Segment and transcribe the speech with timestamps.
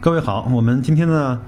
[0.00, 1.40] 各位好，我们今天呢，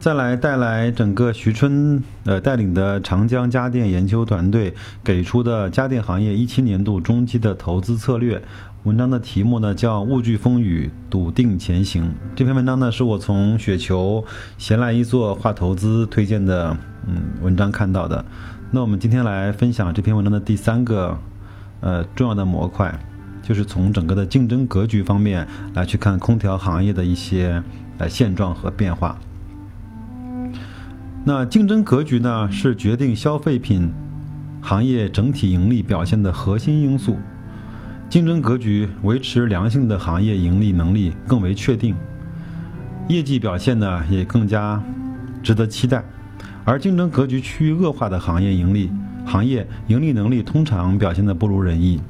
[0.00, 4.72] 再来带来整个徐春呃带领的长江家电研究团队
[5.04, 8.40] 给出的家电行业一七年度中期的投资策略。
[8.84, 12.10] 文章的题目呢叫“物惧风雨，笃定前行”。
[12.34, 14.24] 这篇文章呢是我从雪球
[14.56, 16.74] 闲来一坐话投资推荐的
[17.06, 18.24] 嗯文章看到的。
[18.70, 21.18] 那我们今天来分享这篇文章的第三个
[21.80, 22.98] 呃重要的模块，
[23.42, 27.62] 就是从整个的竞争格局方面来去看空调行业的一些。
[27.98, 29.18] 呃，现状和变化。
[31.24, 33.92] 那竞争格局呢，是决定消费品
[34.62, 37.18] 行业整体盈利表现的核心因素。
[38.08, 41.94] 竞争格局维持良性的行业盈利能力更为确定，
[43.08, 44.82] 业绩表现呢也更加
[45.42, 46.02] 值得期待。
[46.64, 48.90] 而竞争格局趋于恶化的行业盈利
[49.26, 52.00] 行业盈利能力通常表现的不如人意。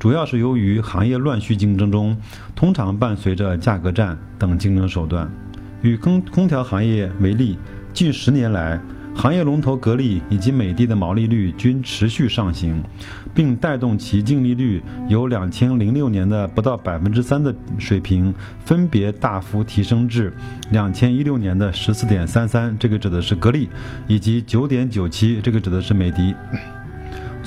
[0.00, 2.16] 主要是由于行业乱序竞争中，
[2.56, 5.30] 通常伴随着价格战等竞争手段。
[5.82, 7.58] 以空空调行业为例，
[7.92, 8.80] 近十年来，
[9.14, 12.82] 行业龙头格力以及美的的毛利率均持续上行，
[13.34, 20.32] 并带动其净利率由两千零六年的不到百分之三的水平，分别大幅提升至
[20.70, 23.68] 两千一六年的十四点三三，这个指的是格力，
[24.06, 26.34] 以及九点九七，这个指的是美的。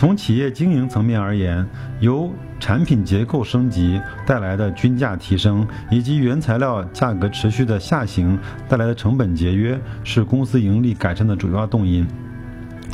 [0.03, 1.65] 从企业经营层面而言，
[2.01, 8.37] 由产品结构升级带来的均价提升，以及原材料价格持续的下行
[8.67, 12.05] 带来的成本节约，是公司盈利改善的主要动因。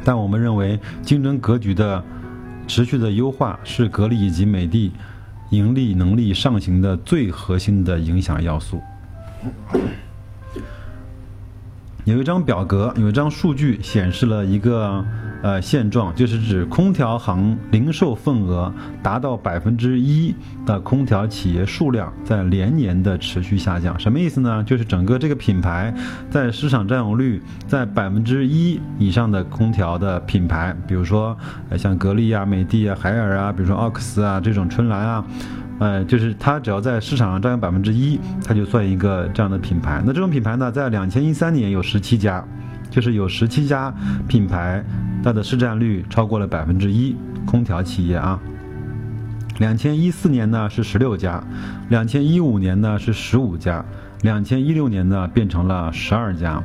[0.06, 2.04] 但我们认为，竞争格局的
[2.68, 4.94] 持续的优化是格力以及美的
[5.50, 8.80] 盈利能力上行的最核心的影响要素。
[12.04, 15.04] 有一张表格，有一张数据显示了一个。
[15.42, 23.98] 呃，现状就是指空调行零售份额达到百分之一的空调企业数量在连年的持续下降。
[23.98, 24.62] 什么意思呢？
[24.66, 25.94] 就是整个这个品牌
[26.30, 31.38] 在市场占有率在百分之一以上的空调的品牌，比如说
[31.70, 35.26] 呃像格力啊、美的啊、海尔啊，比如说奥克斯啊这种春兰啊，
[35.80, 40.04] 呃，就是它只要在市场上占有百分之一，它就算一个这样的品牌。
[40.06, 42.44] 那这种品牌呢，在两千一三年有十七家，
[42.90, 43.94] 就是有十七家
[44.28, 44.84] 品牌。
[45.24, 48.40] 它的市占率超过了百分之一，空调企业啊。
[49.60, 51.44] 两千一四年呢是十六家，
[51.90, 53.84] 两千一五年呢是十五家，
[54.22, 56.64] 两千一六年呢变成了十二家。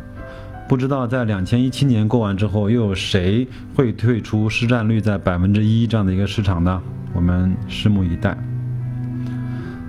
[0.69, 6.81] 不知道在两千一七年过完之后，又有谁会退出市占率在百分之一这样的一个市场呢？
[7.13, 8.37] 我们拭目以待。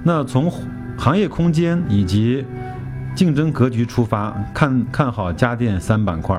[0.04, 0.52] 那从
[0.98, 2.44] 行业空间以及
[3.16, 6.38] 竞争格局出发，看看好家电三板块。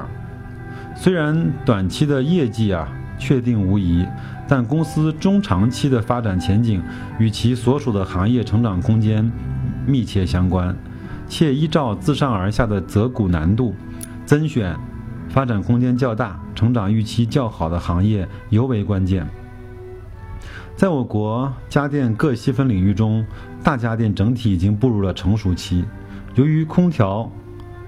[0.95, 2.87] 虽然短期的业绩啊
[3.19, 4.07] 确定无疑，
[4.47, 6.83] 但公司中长期的发展前景
[7.19, 9.31] 与其所属的行业成长空间
[9.87, 10.77] 密切相关，
[11.27, 13.75] 且依照自上而下的择股难度，
[14.27, 14.77] 增选
[15.31, 19.27] 发展空间较大、成长预期较好的行业尤为关键。
[20.77, 23.25] 在我国家电各细分领域中，
[23.65, 25.83] 大家电整体已经步入了成熟期，
[26.37, 27.31] 由于空调。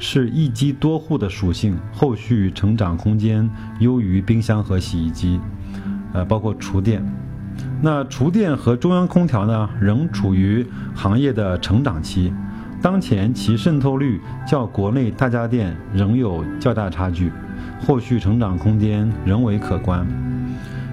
[0.00, 3.50] 是一机多户的属性，后续成长空间
[3.80, 5.40] 优于冰箱和洗衣机，
[6.12, 7.04] 呃，包括厨电。
[7.82, 10.64] 那厨电和中央空调呢，仍处于
[10.94, 12.32] 行业的成长期，
[12.80, 17.32] 当前其渗透率较国内大家电仍有较大差距，
[17.84, 20.06] 后续成长空间仍为可观。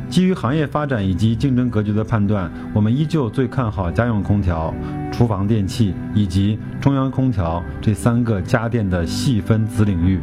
[0.09, 4.73] 基于行业发展以及竞争格局的判断，我们依旧最看好家用空调、
[5.17, 10.19] 厨房电器以及中央空调这三个家电的细分子领域。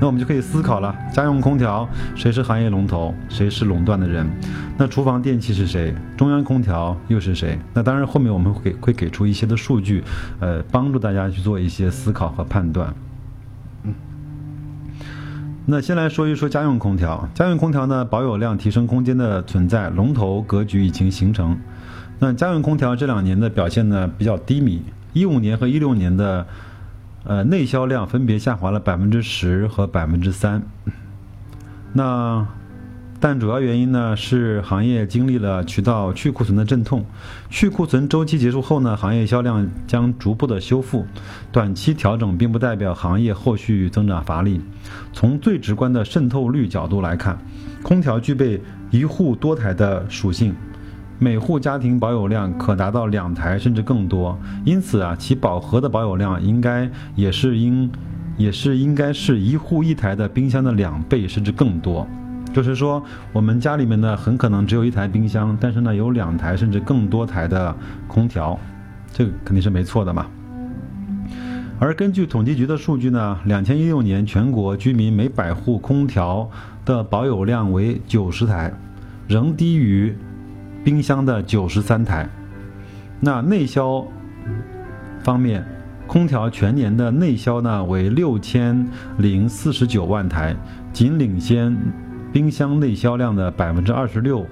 [0.00, 3.12] 那我们就可以思考了：家用空调谁是行业龙头？
[3.28, 4.24] 谁是垄断的人？
[4.78, 5.92] 那厨房电器是谁？
[6.16, 7.58] 中央空调又是谁？
[7.74, 10.04] 那当然，后面我们会会给出一些的数据，
[10.38, 12.94] 呃，帮助大家去做一些思考和判断。
[13.82, 13.94] 嗯
[15.68, 17.28] 那先来说一说家用空调。
[17.34, 21.58] 家用空调呢，保有量提升空间的存在，龙头格局已经形成。
[22.18, 24.82] 那家用空调这两年的表现呢比较低迷，
[25.12, 26.46] 一五年和一六年的，
[27.24, 30.62] 呃内销量分别下滑了百分之十和百分之三。
[31.92, 32.46] 那。
[33.18, 37.02] 但主要原因呢是行业经历了渠道去库存的阵痛，
[37.48, 41.06] 去库存周期结束后呢，行业销量将逐步的修复。
[41.50, 44.60] 短期调整并不代表行业后续增长乏力。
[45.14, 47.38] 从最直观的渗透率角度来看，
[47.82, 48.60] 空调具备
[48.90, 50.54] 一户多台的属性，
[51.18, 54.38] 每户家庭保有量可达到两台甚至更多。
[54.64, 57.90] 因此啊，其饱和的保有量应该也是应
[58.36, 62.06] 也是应该是一户一台的冰箱的两倍甚至更多。
[62.52, 63.02] 就是说，
[63.32, 67.74] 我们家里面呢，很可能只有一台冰箱，但是呢，有两台甚至更多台的
[68.06, 68.58] 空调，
[69.12, 70.26] 这个肯定是没错的嘛。
[71.78, 76.48] 而根据统计局的数据呢，两千一六年全国居民每百户空调
[76.86, 78.72] 的保有量为九十台，
[79.28, 80.16] 仍低于
[80.86, 82.28] 冰箱的九十三台。
[83.18, 84.06] 那内销
[85.20, 85.66] 方面，
[86.06, 88.86] 空调全年的内销呢为六千
[89.18, 90.54] 零四十九万台，
[90.92, 91.76] 仅领先
[92.32, 94.46] 冰箱内销量的百分之二十六。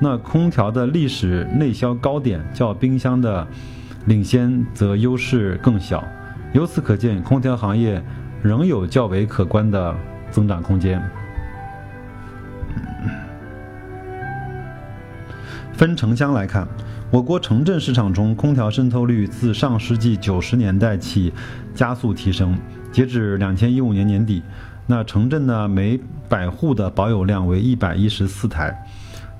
[0.00, 3.44] 那空调的历史内销高点较冰箱的
[4.06, 6.04] 领先则优势更小。
[6.52, 8.00] 由此可见，空调行业
[8.40, 9.96] 仍有较为可观的
[10.30, 11.02] 增长空间。
[15.80, 16.68] 分城乡来看，
[17.10, 21.32] 我国城镇市场中空调渗透率自上世纪九十年代起
[21.74, 22.54] 加速提升。
[22.92, 24.42] 截止两千一五年年底，
[24.86, 25.98] 那城镇呢每
[26.28, 28.86] 百户的保有量为一百一十四台，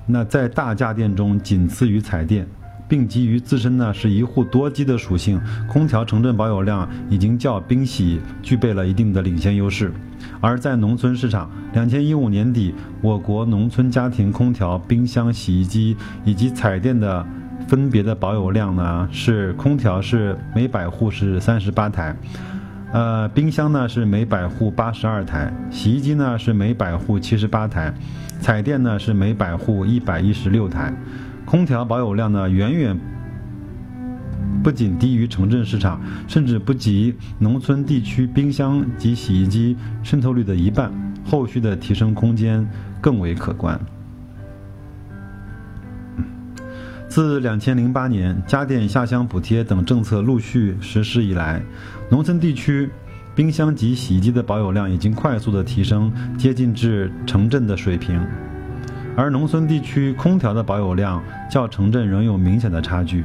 [0.07, 2.47] 那在大家电中仅次于彩电。
[2.91, 9.93] 并基于自身呢是一户多机的属性，空调城镇保有量已经较冰洗具备了一定的领先优势。
[10.41, 15.95] 而在农村市场，两千一五年底，我国农村家庭空调、冰箱、洗衣机
[16.25, 17.25] 以及彩电的
[17.65, 22.13] 分别的保有量呢是：空调是每百户是三十八台，
[22.91, 27.93] 呃，冰箱呢是每百户八十二台，洗衣机呢是每百户七十八台，
[28.41, 30.93] 彩电呢是每百户一百一十六台。
[31.45, 32.99] 空调保有量呢，远远
[34.63, 40.91] 不仅低于城镇市场，甚至不及农村地区冰箱及洗衣机渗透率的一半。
[41.23, 42.67] 后续的提升空间
[42.99, 43.79] 更为可观。
[47.07, 51.61] 自两千零八年家电下乡补贴等政策陆续实施以来，
[52.09, 52.89] 农村地区
[53.35, 58.19] 冰箱及洗衣机的保有量已经快速的提升，接近至城镇的水平。
[59.15, 63.23] 而农村地区空调的保有量较城镇仍有明显的差距。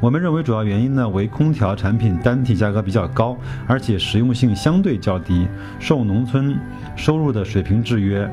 [0.00, 3.36] 我们认为主要原因呢为空调产品单体价格比较高，
[3.66, 5.46] 而且实用性相对较低，
[5.78, 6.56] 受农村
[6.96, 8.28] 收入的水平制约。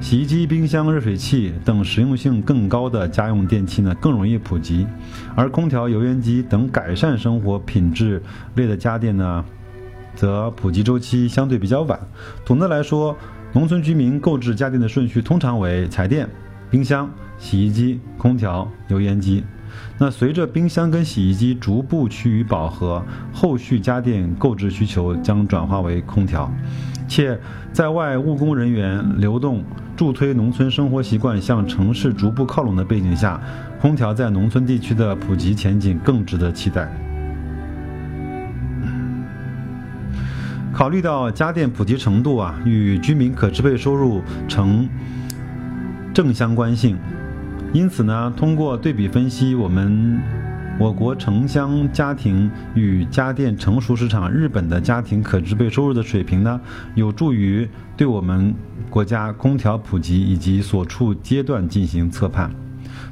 [0.00, 4.86] 洗衣机、冰箱、热水器等实用性更高的家用电器呢更容易普及，
[5.34, 8.22] 而空调、油烟机等改善生活品质
[8.56, 9.44] 类的家电呢，
[10.14, 11.98] 则普及周期相对比较晚。
[12.44, 13.16] 总的来说。
[13.56, 16.28] 农村居民购置家电的顺序通常为彩电、
[16.70, 19.42] 冰箱、洗衣机、空调、油烟机。
[19.96, 26.52] 那随着冰箱跟洗衣机逐步趋于饱和，后续家电购置需求将转化为空调。
[27.08, 27.40] 且
[27.72, 29.64] 在外务工人员流动，
[29.96, 33.40] 助推农村生活习惯向城市逐步靠拢的背景下，
[33.80, 37.05] 空调在农村地区的普及前景更值得期待。
[40.76, 44.86] 考虑到家电普及程度啊与居民可支配收入成
[46.12, 46.98] 正相关性，
[47.72, 50.20] 因此呢，通过对比分析，我们
[50.78, 56.60] 我国城乡家庭与家电成熟市场日本的家庭可支配收入的水平呢，
[56.94, 58.54] 有助于对我们
[58.90, 62.50] 国家空调普及以及所处阶段进行测判，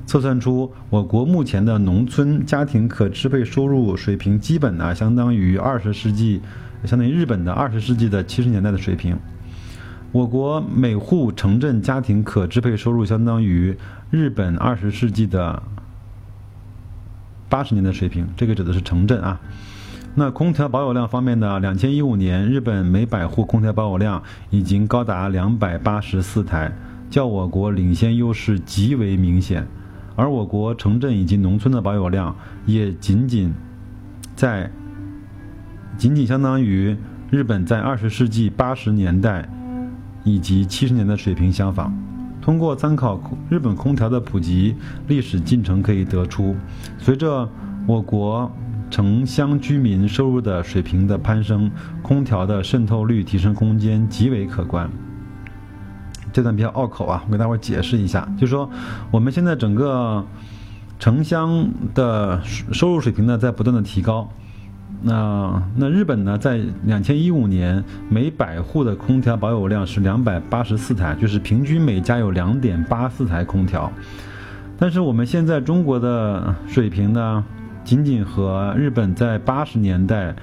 [0.05, 6.43] 测算出我国目前的农村家庭可支配收入水平，基本呢相当于二十世纪。
[6.86, 9.16] 相当于日本的二十世纪的七十年代的水平，
[10.12, 13.76] 我国每户城镇家庭可支配收入相当于
[14.10, 15.62] 日本二十世纪的
[17.48, 18.26] 八十年的水平。
[18.36, 19.40] 这个指的是城镇啊。
[20.14, 21.58] 那空调保有量方面呢？
[21.58, 26.70] 两千一五年，日本每百户空调保有量已经高达两百八十四台，
[27.08, 29.67] 较我国领先优势极为明显。
[30.17, 32.36] 而我国城镇以及农村的保有量
[32.67, 33.53] 也仅仅
[34.36, 34.70] 在。
[35.96, 36.96] 仅仅相当于
[37.31, 39.48] 日本在二十世纪八十年代
[40.24, 41.93] 以及七十年的水平相仿。
[42.41, 44.77] 通过参考日本空调的普及
[45.08, 46.55] 历史进程，可以得出，
[46.98, 47.48] 随着
[47.86, 48.51] 我国
[48.91, 51.70] 城乡居民收入的水平的攀升，
[52.03, 54.91] 空调的渗透率提升空间极为可观。
[56.34, 58.69] 这段比较拗口啊，我给大伙解释一下，就说
[59.10, 60.22] 我们现在整个
[60.98, 64.29] 城乡的收入水平呢，在不断的提高。
[65.06, 73.93] 那那日本呢，在两千一五年每百户的空调保有量是两百八十四台，就是平均每家有两点八四台空调。
[74.79, 77.44] 但是我们现在中国的水平呢，
[77.84, 80.34] 仅仅和日本在八十年代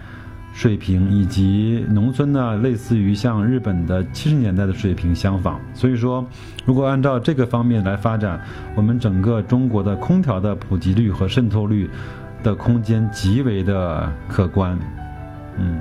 [0.53, 5.59] 水平以及农村呢，类似于像日本的七十年代的水平相仿。
[5.73, 6.23] 所以说，
[6.65, 8.39] 如果按照这个方面来发展，
[8.75, 11.89] 我们整个中国的空调的普及率和渗透率。
[12.43, 14.77] 的空间极为的可观，
[15.57, 15.79] 嗯，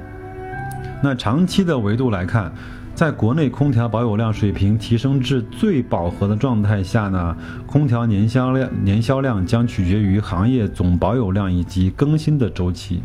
[1.03, 2.53] 那长期的维度来看，
[2.95, 7.37] 在国内空调保有量水平提升至最饱和的状态下呢，
[7.67, 13.03] 空调年销量年销量将取决于行业总保有量以及更新的周期。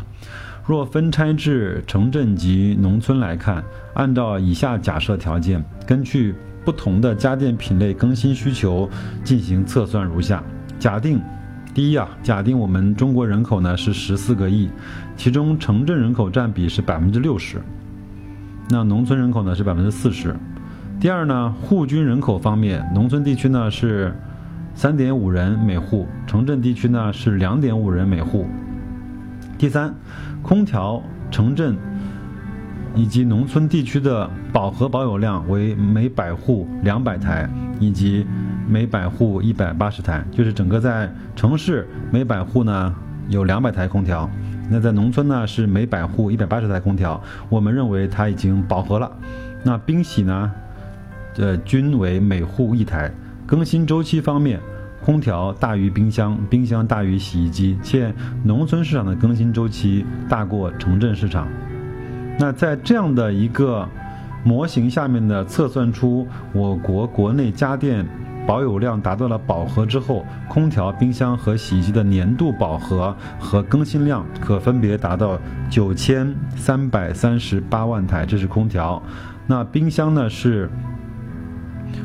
[0.66, 3.62] 若分拆至城镇及农村来看，
[3.94, 6.34] 按照以下假设条件，根据
[6.64, 8.90] 不同的家电品类更新需求
[9.22, 10.42] 进行测算如下：
[10.78, 11.20] 假定，
[11.76, 14.70] 第一啊，假定我们中国人口呢是十四个亿，
[15.14, 17.60] 其中城镇人口占比是百分之六十，
[18.70, 20.34] 那农村人口呢是百分之四十。
[20.98, 24.10] 第二呢，户均人口方面，农村地区呢是
[24.74, 28.46] 三点五人每户，城镇地区呢是两点五人每户。
[29.58, 29.94] 第三，
[30.42, 31.76] 空调城镇
[32.94, 37.46] 以及农村地区的饱和保有量为每百户两百台，
[37.78, 38.26] 以及
[38.68, 42.94] 每百户一百八十台，就是整个在城市每百户呢
[43.28, 44.28] 有两百台空调，
[44.70, 47.22] 那在农村呢是每百户一百八十台空调。
[47.48, 49.10] 我们认为它已经饱和了。
[49.62, 50.52] 那冰洗呢，
[51.36, 53.10] 呃，均为每户一台。
[53.46, 54.60] 更新周期方面。
[55.04, 61.46] 空调大于冰箱，冰箱大于洗衣机，且农村市场的更新周期大过城镇市场。
[62.40, 63.88] 那在这样的一个
[64.42, 68.04] 模型下面的测算出我国国内家电
[68.46, 75.38] 保有量达到了饱和之后，空调、冰箱和洗衣机的年度饱和和更新量可分别达到
[75.68, 79.02] 九千三百三十八万台，这是空调。
[79.48, 80.70] 那冰箱呢是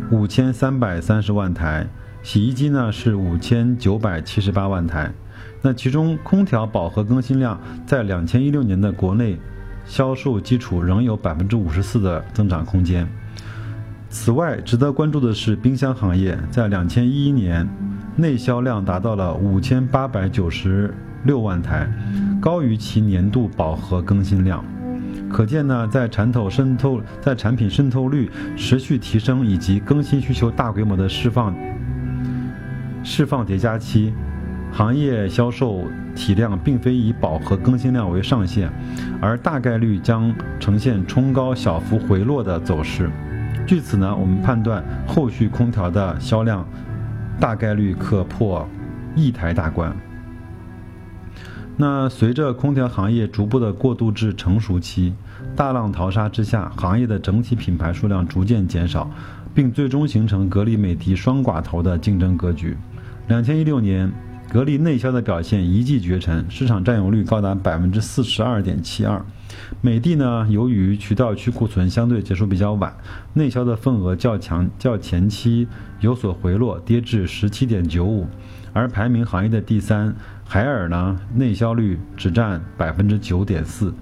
[0.10, 1.88] 五千三百三十万台。
[2.24, 5.12] 洗衣机呢是五千九百七十八万台，
[5.64, 9.40] 那其中空调饱和更新量在两千一六年的国内
[9.86, 13.08] 销售基础仍有百分之五十四的增长空间。
[14.12, 17.66] 此外，值得关注的是冰箱行业在两千一一年
[18.18, 21.90] 内销量达到了五千八百九十六万台，
[22.42, 24.64] 高于其年度饱和更新量。
[25.32, 31.56] 可见呢，在产透渗透在产品渗透率持续提升以及更新需求大规模的释放。
[33.06, 34.14] 释放叠加期，
[34.74, 38.70] 行业销售体量并非以饱和更新量为上限，
[39.22, 43.10] 而大概率将呈现冲高小幅回落的走势。
[43.66, 46.68] 据此呢，我们判断后续空调的销量
[47.40, 48.68] 大概率可破
[49.16, 49.96] 亿台大关。
[51.78, 55.14] 那随着空调行业逐步的过渡至成熟期，
[55.56, 59.10] 大浪淘沙之下，行业的整体品牌数量逐渐减少，
[59.56, 62.78] 并最终形成格力、美的双寡头的竞争格局。
[63.30, 64.12] 两千一六年，
[64.52, 69.24] 格力内销的表现一骑绝尘，市场占有率高达百分之四十二点七二。
[69.82, 72.96] 美的呢，由于渠道去库存相对结束比较晚，
[73.34, 75.68] 内销的份额较强，较前期
[76.00, 78.28] 有所回落，跌至十七点九五。
[78.74, 80.16] 而排名行业的第三，
[80.48, 83.94] 海尔呢，内销率只占百分之九点四，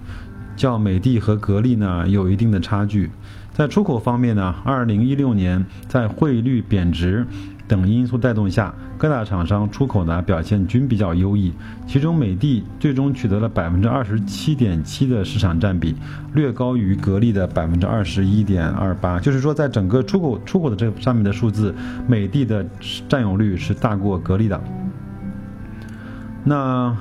[0.55, 3.09] 较美的和格力呢有一定的差距。
[3.51, 7.25] 在出口方面呢，二零一六年在汇率贬值。
[7.69, 11.53] 等因素带动下，各大厂商出口呢表现均比较优异。
[11.85, 15.95] 其中，美的最终取得了百分之二十七点七的市场占比，
[16.33, 19.19] 略高于格力的百分之二十一点二八。
[19.19, 21.73] 就是说，在整个出口出口的这上面的数字，
[22.07, 22.65] 美的的
[23.07, 24.59] 占有率是大过格力的。
[26.43, 26.97] 那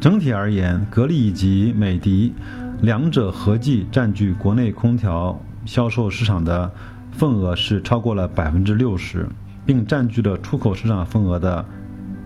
[0.00, 2.32] 整体而言，格力以及美的
[2.80, 6.70] 两者合计占据国内空调销售市场的
[7.10, 9.26] 份额是超过了百分之六十。
[9.64, 11.64] 并占据了出口市场份额的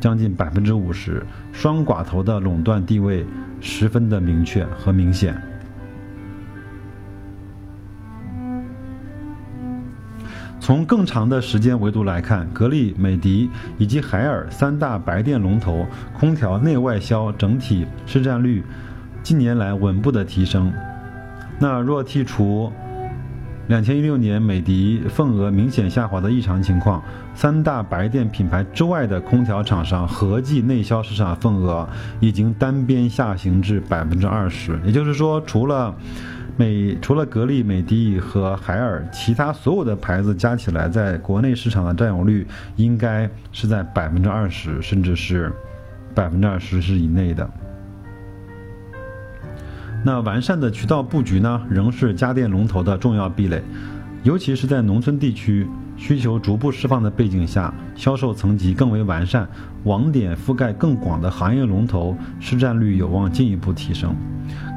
[0.00, 3.24] 将近百分之五十，双寡头的垄断地位
[3.60, 5.40] 十分的明确和明显。
[10.58, 18.64] 从更长的时间维度来看，格力、美的以及海尔三大白电龙头空调内外销整体市占率
[19.22, 20.72] 近年来稳步的提升。
[21.58, 22.72] 那若剔除
[23.68, 27.02] 两千一六年，美的份额明显下滑的异常情况，
[27.34, 31.88] 三大白电品牌之外的空调厂商合计内销市场份额
[32.20, 34.78] 已经单边下行至百分之二十。
[34.84, 35.92] 也就是说，除了
[36.56, 42.46] 美除了格力、美的和海尔，其他所有的牌子加起来，在国内市场的占有率
[42.76, 45.52] 应该是在百分之二十，甚至是
[46.14, 47.50] 百分之二十是以内的。
[50.06, 53.60] 那完善的渠道布局呢，仍是家电龙头的重要壁垒，
[54.22, 59.48] 尤其是在农村地区需求逐步释放的背景下，销售层级更为完善，
[59.82, 64.14] 网点覆盖更广的行业龙头市占率有望进一步提升。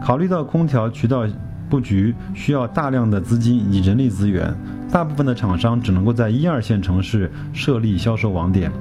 [0.03, 1.27] 考虑到空调渠道
[1.69, 4.51] 布局需要大量的资金以及人力资源，
[4.91, 8.71] 大部分的厂商只能够在一二线城市设立销售网点，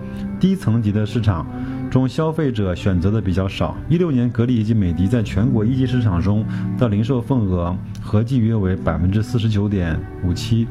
[0.40, 1.46] 低层级的市场。
[1.90, 3.76] 中消费者选择的比较少。
[3.88, 6.44] 一六年，格力以及美的在全国一级市场中
[6.78, 10.66] 的零售份额合计约为百分之四十九点五七，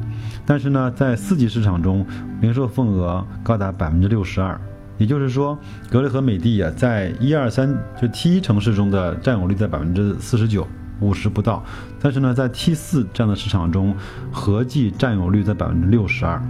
[0.46, 2.06] 但是呢，在四级市场中，
[2.42, 4.60] 零售份额高达百分之六十二。
[5.00, 5.56] 也就是说，
[5.92, 7.72] 格力和美的啊，在一二三
[8.02, 10.68] 就 T 一城市中的占有率在百分之四十九，
[11.00, 11.64] 五十不到。
[12.00, 13.96] 但是呢，在 T 四这样的市场中，
[14.32, 16.42] 合计占有率在百分之六十二。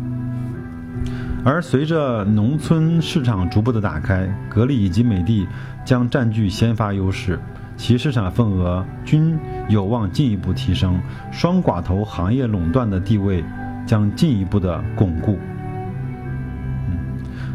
[1.50, 5.48] 而随着农村市场逐步的打开，格力以及美的
[5.86, 7.39] 将占据先发优势，
[7.77, 9.39] 其市场份额均
[9.70, 11.00] 有望进一步提升，
[11.32, 13.42] 双寡头行业垄断的地位
[13.86, 15.39] 将进一步的巩固。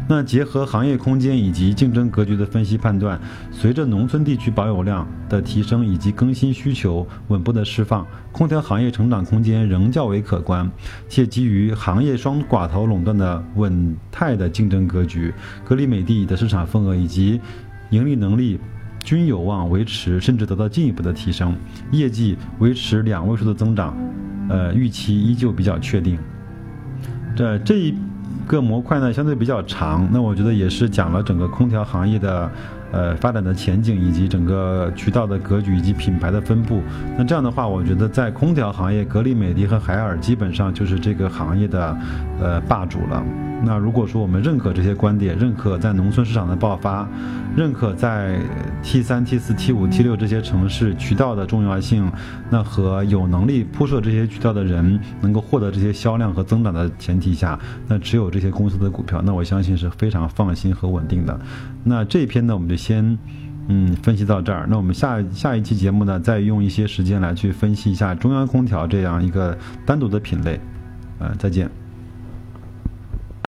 [0.05, 3.17] 那结合行业空间以及竞争格局的分析判断，
[3.51, 10.69] 随着农村地区保有量的提升以及更新需求稳步的释放，空调行业成长空间仍较为可观。
[11.07, 15.33] 且基于行业双寡头垄断的稳态的竞争格局，
[15.63, 17.39] 格力美的的市场份额以及
[17.89, 18.59] 盈利能力
[19.03, 21.55] 均有望维持甚至得到进一步的提升，
[21.91, 23.97] 业绩维持两位数的增长，
[24.49, 26.19] 呃，预期依旧比较确定。
[27.37, 27.95] 这这一。
[28.45, 32.51] 各模块呢相对比较长，那我觉得也是讲了整个空调行业的，
[32.93, 36.81] 呃发展的前景以及整个渠道的格局以及品牌的分布。
[37.17, 41.97] 那这样的话，我觉得在空调行业，格力美的和海尔基本上就是这个行业的，
[42.39, 43.21] 呃霸主了。
[43.65, 47.07] 那如果说我们认可这些观点，认可在农村市场的爆发，
[47.55, 48.37] 认可在
[48.81, 52.11] T 三、T 四、T 五、T 六这些城市渠道的重要性，
[52.49, 57.57] 那和有能力铺设这些渠道的人能够获得这些销量和增长的前提下，
[57.87, 61.39] 那持有这些公司的股票，那我相信是非常放心和稳定的。
[61.83, 63.17] 那这一篇呢，我们就先
[63.67, 64.65] 嗯分析到这儿。
[64.69, 70.59] 那我们下下一期节目呢，再用一些时间来去分析一下中央空调这样一个单独的品类。
[71.19, 71.69] 呃，再见。